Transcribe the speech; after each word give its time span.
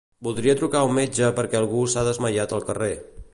Voldria 0.27 0.55
trucar 0.61 0.79
a 0.79 0.87
un 0.91 0.95
metge 0.99 1.29
perquè 1.41 1.59
algú 1.61 1.85
s'ha 1.93 2.07
desmaiat 2.09 2.57
al 2.59 2.67
carrer. 2.71 2.91